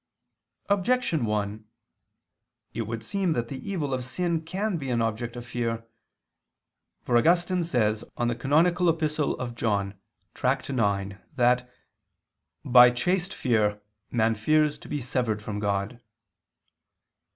[0.67, 1.63] Objection 1:
[2.73, 5.85] It would seem that the evil of sin can be an object of fear.
[7.03, 9.93] For Augustine says on the canonical Epistle of John
[10.33, 10.71] (Tract.
[10.71, 11.69] ix), that
[12.65, 13.79] "by chaste fear
[14.09, 16.01] man fears to be severed from God."